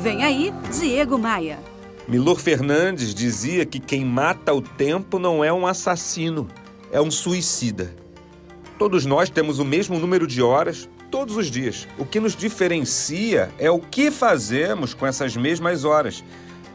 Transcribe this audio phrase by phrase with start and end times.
[0.00, 1.58] Vem aí, Diego Maia.
[2.06, 6.46] Milor Fernandes dizia que quem mata o tempo não é um assassino,
[6.92, 7.92] é um suicida.
[8.78, 11.88] Todos nós temos o mesmo número de horas todos os dias.
[11.98, 16.22] O que nos diferencia é o que fazemos com essas mesmas horas.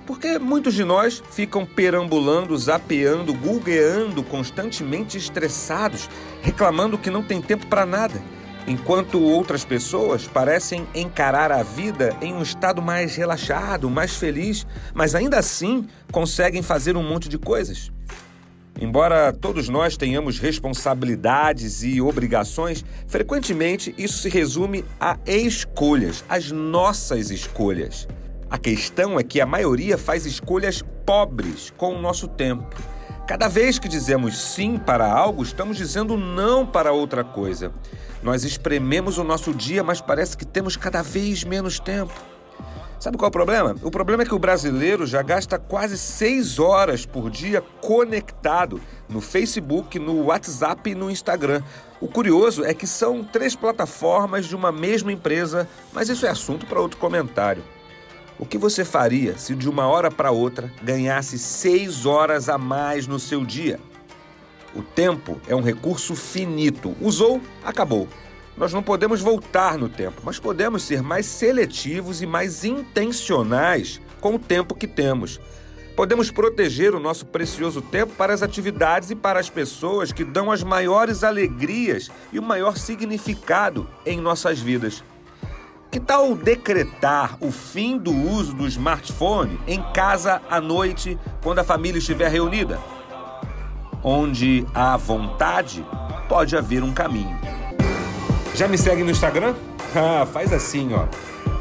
[0.05, 6.10] Porque muitos de nós ficam perambulando, zapeando, gulgueando, constantemente estressados,
[6.42, 8.21] reclamando que não tem tempo para nada,
[8.68, 15.16] enquanto outras pessoas parecem encarar a vida em um estado mais relaxado, mais feliz, mas
[15.16, 17.91] ainda assim conseguem fazer um monte de coisas.
[18.80, 27.30] Embora todos nós tenhamos responsabilidades e obrigações, frequentemente isso se resume a escolhas, as nossas
[27.30, 28.08] escolhas.
[28.50, 32.92] A questão é que a maioria faz escolhas pobres com o nosso tempo.
[33.26, 37.72] Cada vez que dizemos sim para algo, estamos dizendo não para outra coisa.
[38.22, 42.14] Nós esprememos o nosso dia, mas parece que temos cada vez menos tempo.
[43.00, 43.76] Sabe qual é o problema?
[43.81, 49.22] O problema é que o brasileiro já gasta quase seis horas por dia conectado no
[49.22, 51.64] Facebook, no WhatsApp e no Instagram.
[52.02, 56.66] O curioso é que são três plataformas de uma mesma empresa, mas isso é assunto
[56.66, 57.64] para outro comentário.
[58.44, 63.08] O que você faria se de uma hora para outra ganhasse seis horas a mais
[63.08, 63.80] no seu dia?
[64.75, 66.94] O tempo é um recurso finito.
[67.00, 68.05] Usou, acabou.
[68.58, 74.35] Nós não podemos voltar no tempo, mas podemos ser mais seletivos e mais intencionais com
[74.35, 75.39] o tempo que temos.
[75.95, 80.52] Podemos proteger o nosso precioso tempo para as atividades e para as pessoas que dão
[80.52, 85.02] as maiores alegrias e o maior significado em nossas vidas.
[85.94, 91.63] Que tal decretar o fim do uso do smartphone em casa à noite, quando a
[91.63, 92.80] família estiver reunida?
[94.03, 95.85] Onde há vontade,
[96.27, 97.38] pode haver um caminho.
[98.55, 99.53] Já me segue no Instagram?
[99.95, 101.05] Ah, faz assim, ó.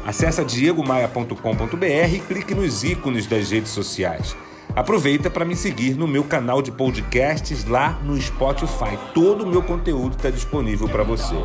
[0.03, 4.35] Acesse diegomaia.com.br e clique nos ícones das redes sociais.
[4.75, 8.97] Aproveita para me seguir no meu canal de podcasts lá no Spotify.
[9.13, 11.35] Todo o meu conteúdo está disponível para você.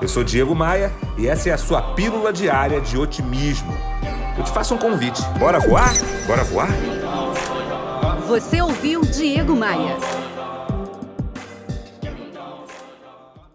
[0.00, 3.74] Eu sou Diego Maia e essa é a sua pílula diária de otimismo.
[4.36, 5.22] Eu te faço um convite.
[5.38, 5.90] Bora voar?
[6.26, 6.68] Bora voar?
[8.28, 9.96] Você ouviu Diego Maia.